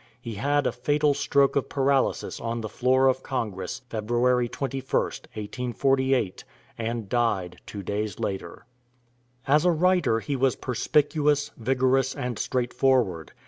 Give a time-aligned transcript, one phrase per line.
[0.19, 4.89] He had a fatal stroke of paralysis on the floor of Congress February 21st,
[5.35, 6.43] 1848,
[6.75, 8.65] and died two days later.
[9.45, 13.33] As a writer he was perspicuous, vigorous, and straightforward.